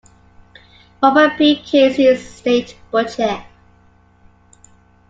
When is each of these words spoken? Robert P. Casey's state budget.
Robert 1.03 1.37
P. 1.37 1.61
Casey's 1.61 2.27
state 2.27 2.75
budget. 2.89 3.43